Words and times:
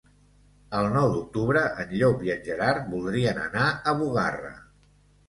El 0.77 0.87
nou 0.93 1.09
d'octubre 1.17 1.61
en 1.83 1.93
Llop 1.99 2.23
i 2.29 2.31
en 2.37 2.41
Gerard 2.47 2.87
voldrien 2.95 3.43
anar 3.45 3.67
a 3.93 3.95
Bugarra. 4.01 4.51